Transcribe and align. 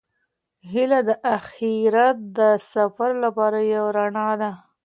هیله 0.71 0.99
د 1.07 1.09
اخیرت 1.37 2.17
د 2.37 2.39
سفر 2.73 3.11
لپاره 3.23 3.59
یو 3.75 3.85
رڼا 3.97 4.29
ده. 4.41 4.51